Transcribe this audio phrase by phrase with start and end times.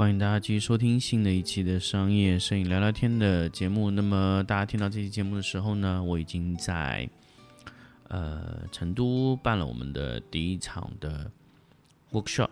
[0.00, 3.90] 欢迎大家继续收听新的一期的商业摄影聊聊天的节目。
[3.90, 7.06] 那么大家听到这期节目的时候呢，我已经在
[8.08, 11.30] 呃成都办了我们的第一场的
[12.12, 12.48] workshop。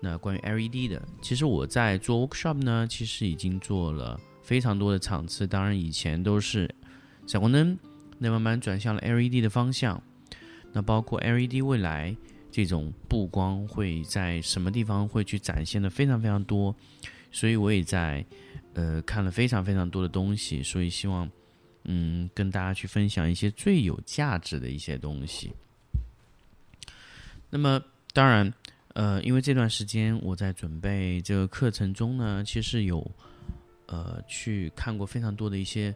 [0.00, 5.48] 那关于 LED 的，其实我在做 workshop 呢，其实已经做了非常多的场次。
[5.48, 6.72] 当然以前都是
[7.26, 7.76] 闪光灯，
[8.18, 10.00] 那慢慢转向了 LED 的方向。
[10.72, 12.16] 那包括 LED 未来。
[12.54, 16.72] 这种布光会在什么地方会去展现的非常非常多，
[17.32, 18.24] 所以我也在
[18.74, 21.28] 呃看了非常非常多的东西，所以希望
[21.82, 25.52] 嗯跟大家去分享一些最有价值的一些东西。
[27.50, 28.54] 那么当然
[28.92, 33.04] 呃，因为这段时间我在准备这个课程中呢，其实有
[33.86, 35.92] 呃去看过非常多的一些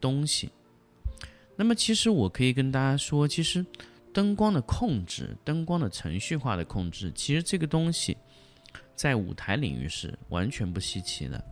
[0.00, 0.48] 东西。
[1.54, 3.62] 那么其实我可以跟大家说，其实。
[4.12, 8.16] 灯光的控制，灯光的程序化的控制，其实这个东西
[8.94, 11.44] 在舞台领域是完全不稀奇的，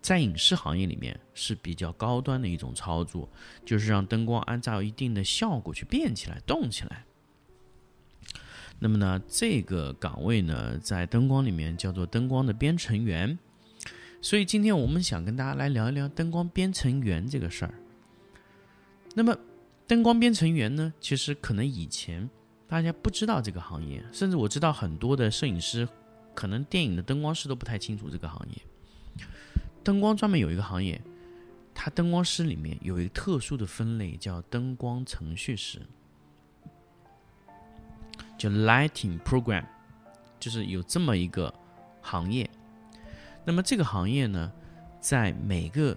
[0.00, 3.28] 在影视行业里面是比较高端的一种操作，
[3.64, 7.04] 就是让灯光按照一定的效果去变起来、动起来。
[8.80, 13.38] 那么呢，这个岗位呢，在灯光里面叫做灯光的编程员。
[14.20, 17.74] 所以今天我们想跟大家来聊一聊灯光编程员这个事儿。
[19.14, 19.36] 那么。
[19.92, 20.90] 灯光编程员呢？
[21.02, 22.26] 其实可能以前
[22.66, 25.86] 大家不知道这个行业，甚至我知道很多的摄影师，
[26.34, 29.26] 可能电影的灯光师都不太清楚这个行业。
[29.84, 30.98] 灯光专门有一个行业，
[31.74, 35.82] 它灯光师里面有一个特殊的分类，叫灯光程序师，
[38.38, 39.66] 就 Lighting Program，
[40.40, 41.52] 就是有这么一个
[42.00, 42.48] 行业。
[43.44, 44.50] 那么这个行业呢，
[45.00, 45.94] 在每个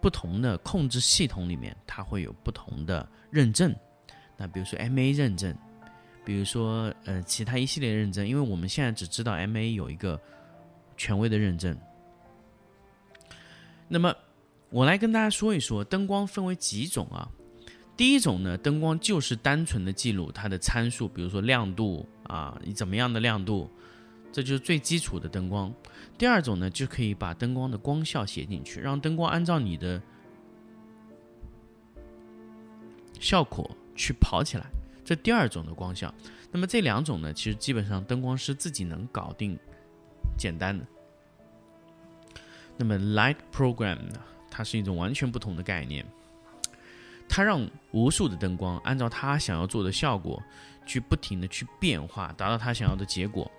[0.00, 3.74] 不同的控制系统里面，它会有不同的认证。
[4.36, 5.56] 那比如说 MA 认证，
[6.24, 8.26] 比如说呃其他一系列认证。
[8.26, 10.20] 因为我们现在只知道 MA 有一个
[10.96, 11.76] 权威的认证。
[13.88, 14.14] 那么
[14.68, 17.28] 我来跟大家说一说，灯光分为几种啊？
[17.96, 23.70] 第一种呢，灯光就是单纯的记录它的参数，比如说亮度啊，你怎么样的亮度。
[24.36, 25.72] 这就是最基础的灯光。
[26.18, 29.98] 第二种呢，就可以把灯光的光效写进去，让灯光按照你的
[33.18, 34.66] 效果去跑起来。
[35.02, 36.14] 这第二种的光效。
[36.52, 39.58] 那么这两种呢，其实基本上灯光师自己能搞定，
[40.36, 40.84] 简单的。
[42.76, 44.20] 那么 Light Program 呢，
[44.50, 46.04] 它是一种完全不同的概念，
[47.26, 50.42] 它让无数的灯光按照它想要做的效果
[50.84, 53.50] 去不停的去变化，达到他想要的结果。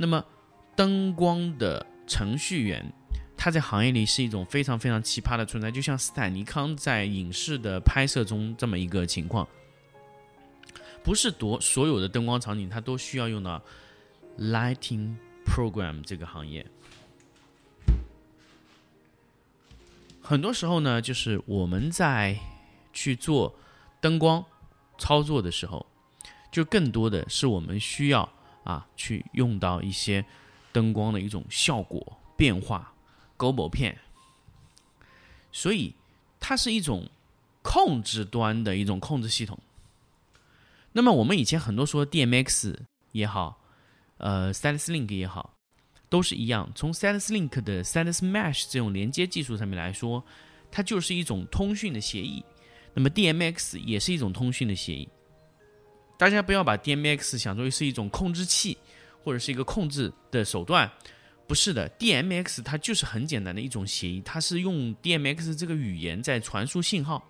[0.00, 0.24] 那么，
[0.74, 2.90] 灯光的程序员，
[3.36, 9.46] 他在行业里是一种非常非常奇葩的存在，就像斯坦尼康在影视的拍摄中这么一个情况。
[11.04, 13.62] 不是多所有的灯光场景，它都需要用到
[14.38, 16.64] lighting program 这个行业。
[20.22, 22.38] 很多时候呢，就是我们在
[22.94, 23.54] 去做
[24.00, 24.42] 灯光
[24.96, 25.84] 操作的时候，
[26.50, 28.26] 就更多的是我们需要。
[28.64, 30.24] 啊，去用到一些
[30.72, 32.92] 灯光的一种效果变化
[33.36, 33.98] ，g b o 片，
[35.50, 35.94] 所以
[36.38, 37.08] 它是一种
[37.62, 39.58] 控制端的一种控制系统。
[40.92, 42.76] 那么我们以前很多说 DMX
[43.12, 43.60] 也好，
[44.18, 45.54] 呃，Stylus Link 也好，
[46.08, 46.70] 都是一样。
[46.74, 50.24] 从 Stylus Link 的 Set Mesh 这种连接技术上面来说，
[50.70, 52.44] 它就是一种通讯的协议。
[52.92, 55.08] 那么 DMX 也是一种通讯的协议。
[56.20, 58.76] 大家不要把 DMX 想作为是一种控制器，
[59.24, 60.92] 或者是一个控制的手段，
[61.46, 67.26] 不是的，DMX 它就是很简单的一种协议，它是用 DMX 这个语言在传输信号，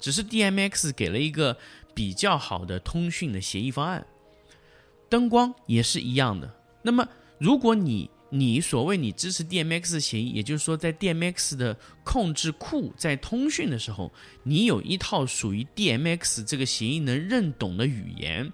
[0.00, 1.56] 只是 DMX 给了一个
[1.94, 4.04] 比较好的通讯的协议方案。
[5.08, 6.52] 灯光也是一样的。
[6.82, 7.08] 那么，
[7.38, 18.52] 如果你你所谓你支持 DMX 协议，也就是说，在 DMX 的控制库在通讯的时候，你有一套属于 DMX 这个协议能认懂的语言，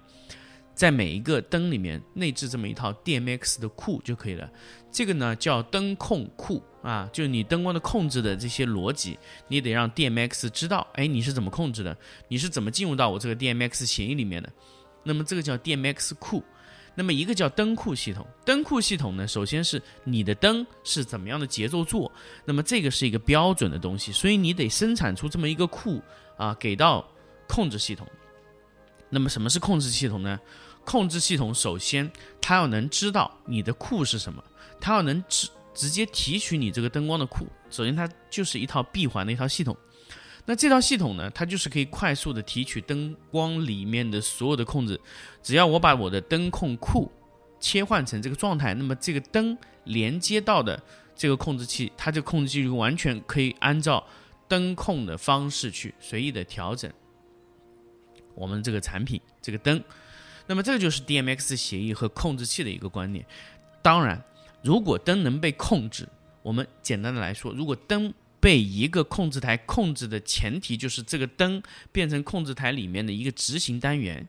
[0.75, 4.47] 在每一个灯里面内置这么一套 DMX 的库就可以了。
[4.91, 9.17] 这个呢叫灯控库啊，就是你灯光的控制的这些逻辑，
[9.47, 11.97] 你得让 DMX 知道，哎，你是怎么控制的？
[12.27, 14.53] 你是怎么进入到我这个 DMX 协议里面的？
[15.03, 16.43] 那么这个叫 DMX 库。
[16.93, 22.11] 那么一个叫灯库系统，灯库系统呢，首先是你的灯是怎么样的节奏做，
[22.43, 26.01] 那么这个是一个标准的东西，所以你得生产出这么一个库
[26.37, 27.07] 啊，给到
[27.47, 28.05] 控制系统。
[29.09, 30.39] 那么什么是控制系统呢？
[30.83, 32.11] 控制系统首先
[32.41, 34.43] 它要能知道你的库是什么，
[34.79, 37.45] 它要能直直接提取你这个灯光的库。
[37.69, 39.75] 首先它就是一套闭环的一套系统。
[40.45, 44.99] 那这套系统呢，它就是可以快速的提取灯光里面的所有的控制。
[45.43, 47.11] 只要我把我的灯控库
[47.59, 50.81] 切换成这个状态，那么这个灯连接到的
[51.15, 54.05] 这个控制器，它这个控制器就完全可以按照
[54.47, 56.91] 灯控的方式去随意的调整
[58.33, 59.81] 我们这个产品这个灯。
[60.47, 63.25] 那么这个就是 DMX 协议和控制器的一个观念。
[63.81, 64.21] 当然，
[64.63, 66.09] 如果灯能被控制，
[66.41, 71.61] 我们简单的来说，如果灯被一个控制台控制的前提就是这个灯
[71.91, 74.27] 变成控制台里面的一个执行单元。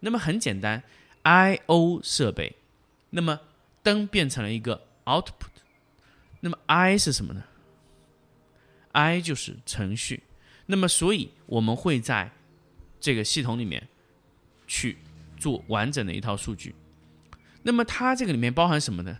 [0.00, 0.82] 那么很简单
[1.22, 2.54] ，I/O 设备，
[3.10, 3.40] 那么
[3.82, 5.48] 灯变成了一个 output。
[6.40, 7.42] 那么 I 是什么呢
[8.92, 10.22] ？I 就是程序。
[10.66, 12.30] 那么所以我们会在
[13.00, 13.88] 这个系统里面
[14.66, 14.98] 去
[15.38, 16.74] 做完整的一套数据。
[17.62, 19.18] 那么它这个里面包含什么呢？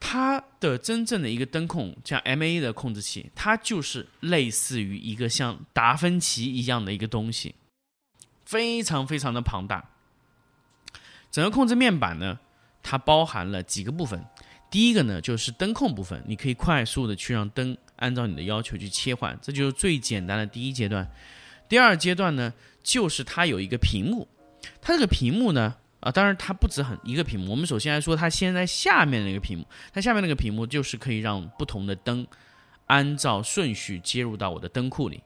[0.00, 7.54] 它的真正的一个灯控，像 MA 的控制器，它就是类似于一个像达芬奇一样的一个东西，
[8.44, 9.90] 非常非常的庞大。
[11.30, 12.38] 整个控制面板呢，
[12.82, 14.24] 它包含了几个部分。
[14.70, 21.10] 第一个呢，就是灯控部分，你可以快速的去让灯按照你的要求去切换，这就是最简单的第一阶段。
[21.68, 24.28] 第二阶段呢，就是它有一个屏幕，
[24.80, 25.76] 它这个屏幕呢。
[26.00, 27.50] 啊，当然它不止很一个屏幕。
[27.50, 32.24] 我们首先来说，它现在下面那个屏幕，它下面那个屏幕就是可以让不同的灯
[32.86, 35.22] 按照顺序接入到我的灯库里。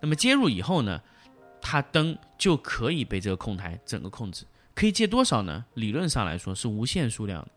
[0.00, 1.00] 那么接入以后呢，
[1.62, 4.44] 它灯就可以被这个控台整个控制。
[4.74, 5.64] 可以接多少呢？
[5.74, 7.48] 理论上来说是无限数量的。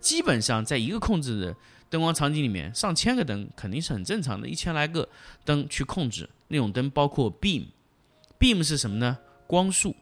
[0.00, 1.56] 基本上在一个控制的
[1.88, 4.46] 灯光场景里面，上千个灯肯定是很正常的。
[4.46, 5.08] 一千来个
[5.46, 9.16] 灯去控制那种灯，包括 beam，beam 是什么呢？
[9.46, 9.96] 光束，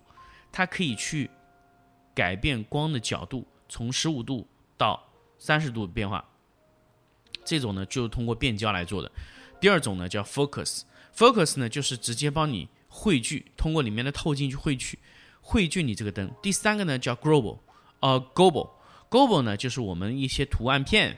[0.50, 1.30] 它可以去。
[2.14, 5.02] 改变光的角度，从十五度到
[5.38, 6.24] 三十度变化，
[7.44, 9.10] 这种呢就是通过变焦来做的。
[9.60, 14.98] 第二种呢叫 focus，focus 呢就是直接帮你汇聚，通过里面的透镜去汇聚，
[15.40, 16.30] 汇聚你这个灯。
[16.42, 17.58] 第三个呢叫 global，
[18.00, 21.16] 呃 global，global 呢就是我们一些图案片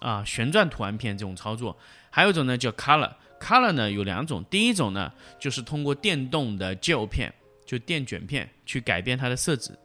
[0.00, 1.76] 啊，旋转图案片这种操作。
[2.10, 7.32] 还有一种呢叫 color，color 呢有两种，第一种呢就是通过电动的 gel 片，
[7.64, 9.76] 就电卷片去改变它的色值。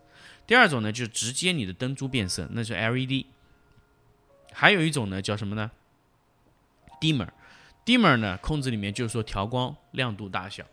[0.47, 3.25] 第二种呢，就是直接你的灯珠变色，那是 LED。
[4.53, 5.71] 还有一种呢，叫什么呢
[7.01, 10.63] ？Dimmer，Dimmer 呢，控制里面就是说调光亮度大小。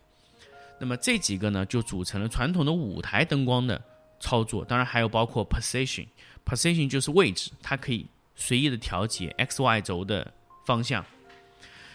[0.78, 3.82] 那么这几个呢，就组成了传统的舞台灯光的
[4.20, 4.64] 操作。
[4.64, 10.32] 当然还有包括 Position，Position 就是位置，它可以随意的调节 X、Y 轴的
[10.64, 11.04] 方向。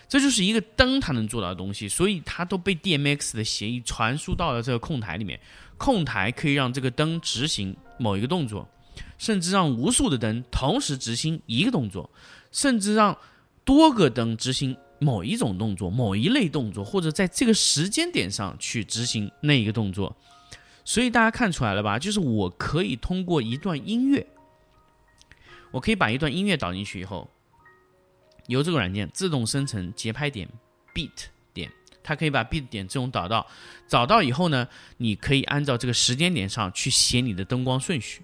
[0.08, 5.40] 这就是一个灯它能做到的东西，所以它都被 DMX 的协议传输到了这个控台里面。
[5.78, 8.68] 控台可以让这个灯执行某一个动作，
[9.18, 12.10] 甚至让无数的灯同时执行一个动作，
[12.52, 13.16] 甚至让
[13.66, 20.16] 多个灯执行某一种动作、某一类动作，或者在这个时间点上去执行那一个动作。
[20.86, 22.00] 所以大家看出来了吧？
[22.00, 24.26] 就是我可以通过一段音乐，
[25.72, 27.30] 我可以把一段音乐导进去以后。
[28.48, 30.50] 由这个软件自动生成节拍点
[30.94, 31.12] beat
[31.54, 31.72] 点，
[32.04, 33.46] 它可以把 beat 点这种导到，
[33.88, 38.24] 找到以后呢，你可以按照这个时间点上去写你的灯光顺序。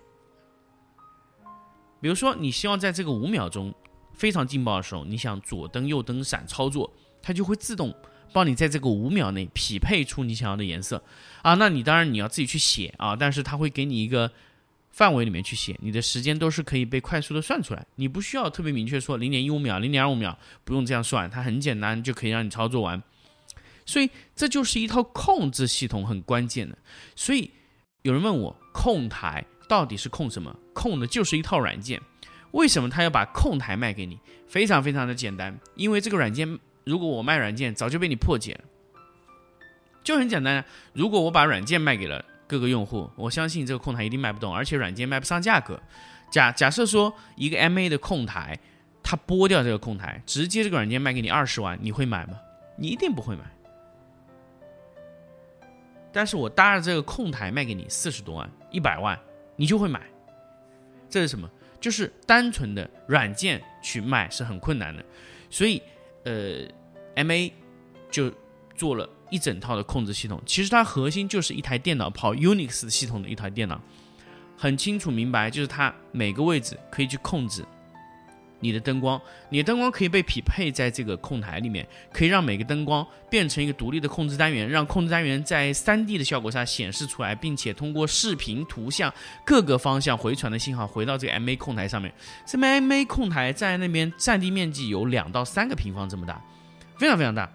[2.02, 3.74] 比如说，你希望在这个五秒钟
[4.14, 7.96] 非常劲爆的时候，你想左灯右灯闪操作，它就会自动
[8.34, 11.04] 帮你在这个五秒内匹配出你想要的颜色
[11.42, 11.54] 啊。
[11.54, 14.32] 那你当然你要自己去写啊，但是它会给你一个。
[14.94, 23.02] 范围里面去写，你的时间都是可以被快速的算出来，你不需要特别明确说零点一五秒、零点二五秒，不用这样算，它很简单就可以让你操作完。
[23.88, 26.78] 所以这就是一套控制系统很关键的。
[27.16, 27.50] 所以
[28.04, 30.56] 有人问我，控台到底是控什么？
[30.74, 32.00] 控的就是一套软件。
[32.52, 34.20] 为什么他要把控台卖给你？
[34.48, 38.64] 非常非常的简单，因为这个软件如果我卖软件，早就被你破解了。
[40.04, 42.24] 就很简单，如果我把软件卖给了。
[42.54, 45.82] 各个用户，我相信这个控台一定卖不动，而且软件卖不上价格。
[46.32, 48.58] 假假设说一个 MA 的控台，
[49.02, 52.40] 它剥掉这个控台，直接这个软件卖给你二十万，你会买吗？
[52.78, 53.42] 你一定不会买。
[56.12, 59.20] 但是我搭着这个控台卖给你四十多万、一百万，
[59.56, 60.02] 你就会买。
[61.10, 61.50] 这是什么？
[61.82, 65.04] 就是单纯的软件去卖是很困难的，
[65.50, 65.82] 所以
[66.24, 66.66] 呃
[67.16, 67.52] ，MA
[68.10, 68.32] 就
[68.76, 69.08] 做了。
[69.30, 73.82] 一整套的控制系统，其实它核心就是一台电脑跑 Unix 系统的一台电脑，
[74.56, 77.66] 很清楚明白，就是它每个位置可以去控制
[78.60, 89.12] 你的灯光，你的灯光可以被匹配在这个控台里面，可以让每个灯光变成一个独立的控制单元，让控制单元在 3D 的效果下显示出来，并且通过视频、图像
[89.44, 92.14] 各个方向回传的信号回到这个 MA 控台上面。
[92.46, 96.40] 这 MA 控台在那边占地面积有两到三个平方这么大，
[97.00, 97.52] 非常非常大，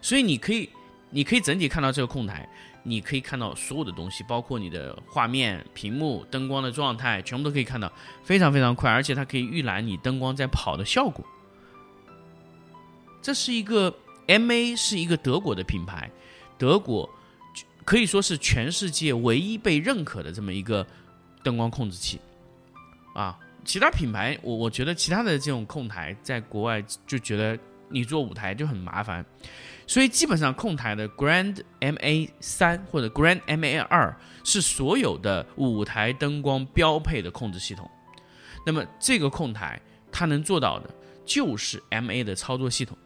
[0.00, 0.68] 所以你可以，
[1.10, 2.48] 你可以整体看到这个控台。
[2.88, 11.26] 你可以看到所有的东西，包括你的画面、屏幕、灯光的状态，全部都可以看到，非常非常快，而且它可以预览你灯光在跑的效果。
[13.20, 13.92] 这是一个
[14.28, 16.08] MA，是一个德国的品牌，
[16.56, 17.10] 德国
[17.84, 20.86] 可以说是全世界唯一被认可的这么一个
[21.42, 22.20] 灯光控制器
[23.16, 23.36] 啊。
[23.64, 29.24] 其他品牌，我我觉得其他的这种控台在国外就觉得你做舞台就很麻烦。
[29.86, 37.88] 所以基本上控台的 Grand MA 三或者 Grand MA 二是所有的舞台灯光标配的控制系统。
[38.66, 40.90] 那么这个控台它能做到的
[41.24, 42.98] 就是 MA 的操作系统。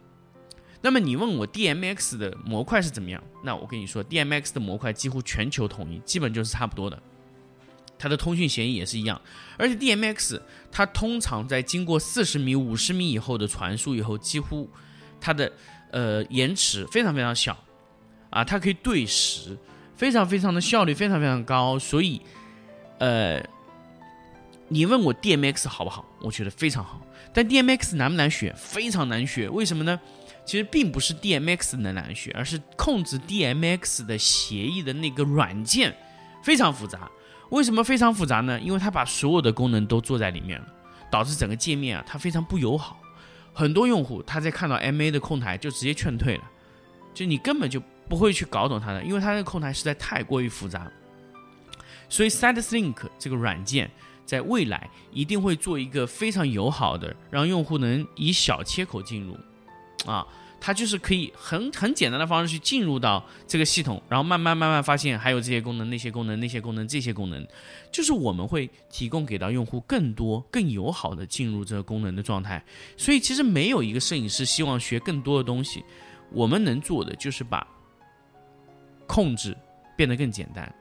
[0.80, 3.22] 那么你问我 DMX 的模块是怎么样？
[3.44, 6.98] 那我跟你说，DMX 的模块几乎全球统一，基本就是差不多的。
[8.00, 9.20] 它的通讯协议也是一样，
[9.58, 10.40] 而且 DMX
[10.72, 14.68] 它通常在经过四十米、五十米以后的传输以后，几乎
[15.20, 15.52] 它的
[15.90, 17.54] 呃，延迟非常非常小，
[18.30, 19.54] 啊，它可以对时，
[19.94, 22.22] 非常非常的效率非常非常高，所以，
[22.98, 23.44] 呃，
[24.68, 26.06] 你问我 DMX 好不好？
[26.22, 27.02] 我觉得非常好。
[27.34, 28.54] 但 DMX 难不难学？
[28.56, 29.48] 非常难学。
[29.48, 30.00] 为什么呢？
[30.46, 35.94] 其实并不是 DMX 的难学，而是控制 DMX 的协议的那个软件
[36.42, 37.10] 非常复杂。
[37.50, 38.58] 为什么非常复杂呢？
[38.60, 40.66] 因为它把所有的功能都做在里面了，
[41.10, 42.98] 导致整个界面啊，它非常不友好。
[43.52, 46.44] 很多用户他在看到 MA 的控台就直接劝退了，
[47.12, 50.90] 就你根本就不会去搞懂它的，因为它那个控台实在太过于复杂。
[52.08, 53.90] 所以 SideSync 这个软件
[54.24, 59.36] 在未来一定会做一个非常友好的，让用户能以小切口进入，
[60.10, 60.26] 啊。
[60.60, 67.46] 它就是可以很很简单的方式去进入到这个系统，然后慢慢慢慢发现还有这些功能、那些功能、那些功能、这些功能，
[67.90, 72.62] 就是我们会提供给到用户更多、更友好的进入这个功能的状态。
[72.96, 75.82] 所以其实没有一个摄影师希望学更多的东西，
[76.30, 77.66] 我们能做的就是把
[79.06, 79.56] 控制
[79.96, 80.74] 变得更简单，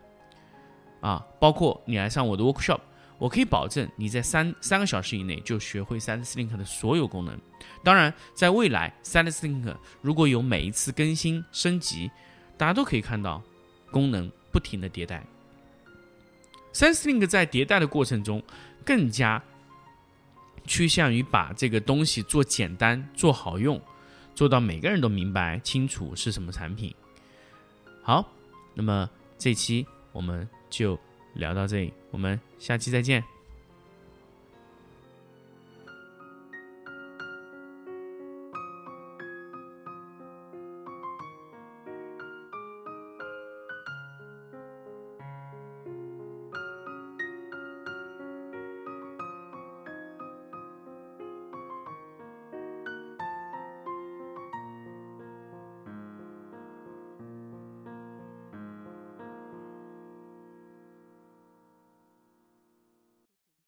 [0.99, 2.81] 啊，包括你来上我的 workshop。
[3.19, 7.37] 我可以保证你在三三个小时以内就学会 SideSync 的所有功能。
[7.83, 12.09] 当然，在未来，SideSync 如果有每一次更新升级，
[12.57, 13.43] 大家都可以看到
[13.91, 15.25] 功能不停的迭代。
[16.73, 18.41] SideSync 在迭代的过程中，
[18.85, 19.43] 更加
[20.65, 23.81] 趋向于把这个东西做简单、做好用，
[24.33, 26.95] 做到每个人都明白清楚是什么产品。
[28.01, 28.25] 好，
[28.73, 30.97] 那么这期我们就。
[31.39, 33.23] 聊到这里，我们下期再见。